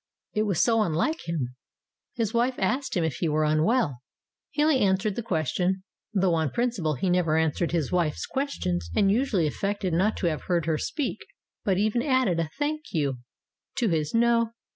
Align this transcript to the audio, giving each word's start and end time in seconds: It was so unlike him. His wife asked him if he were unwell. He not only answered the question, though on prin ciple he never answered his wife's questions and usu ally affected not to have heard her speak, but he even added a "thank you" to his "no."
It 0.33 0.47
was 0.47 0.59
so 0.59 0.81
unlike 0.81 1.29
him. 1.29 1.55
His 2.15 2.33
wife 2.33 2.55
asked 2.57 2.97
him 2.97 3.03
if 3.03 3.17
he 3.17 3.29
were 3.29 3.43
unwell. 3.43 3.99
He 4.49 4.63
not 4.63 4.69
only 4.69 4.81
answered 4.81 5.13
the 5.13 5.21
question, 5.21 5.83
though 6.11 6.33
on 6.33 6.49
prin 6.49 6.71
ciple 6.71 6.97
he 6.97 7.07
never 7.07 7.37
answered 7.37 7.71
his 7.71 7.91
wife's 7.91 8.25
questions 8.25 8.89
and 8.95 9.11
usu 9.11 9.37
ally 9.37 9.45
affected 9.45 9.93
not 9.93 10.17
to 10.17 10.25
have 10.25 10.45
heard 10.45 10.65
her 10.65 10.79
speak, 10.79 11.23
but 11.63 11.77
he 11.77 11.83
even 11.83 12.01
added 12.01 12.39
a 12.39 12.49
"thank 12.57 12.85
you" 12.91 13.19
to 13.75 13.89
his 13.89 14.11
"no." 14.11 14.53